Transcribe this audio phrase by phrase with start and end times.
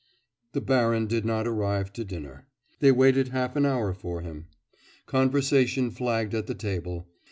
[0.53, 2.47] The baron did not arrive to dinner.
[2.79, 4.47] They waited half an hour for him.
[5.05, 7.07] Conversation flagged at the table.